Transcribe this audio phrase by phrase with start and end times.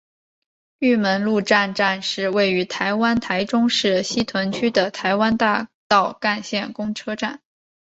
[0.79, 7.39] 玉门路站站是位于台湾台中市西屯区的台湾大道干线公车站。